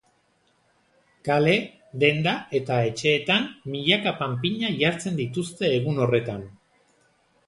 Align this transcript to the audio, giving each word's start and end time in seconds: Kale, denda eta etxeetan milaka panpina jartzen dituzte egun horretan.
Kale, 1.27 1.51
denda 2.03 2.31
eta 2.59 2.77
etxeetan 2.91 3.45
milaka 3.73 4.13
panpina 4.23 4.71
jartzen 4.85 5.21
dituzte 5.21 5.71
egun 5.77 6.01
horretan. 6.07 6.43